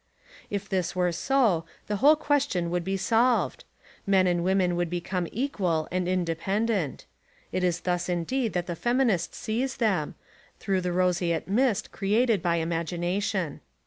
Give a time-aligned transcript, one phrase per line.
[0.49, 3.65] If this were so, the whole question would be solved.
[4.07, 7.05] Women and men would become equal and independent.
[7.51, 10.15] It is thus indeed that the feminist sees them,
[10.59, 13.61] through the roseate mist created by imagination.